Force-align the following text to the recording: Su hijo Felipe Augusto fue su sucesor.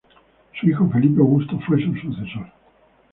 Su 0.59 0.67
hijo 0.67 0.89
Felipe 0.89 1.19
Augusto 1.21 1.59
fue 1.67 1.77
su 1.79 1.93
sucesor. 1.93 2.51